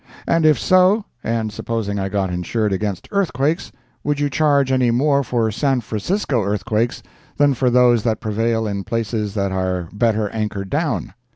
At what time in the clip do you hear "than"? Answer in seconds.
7.37-7.53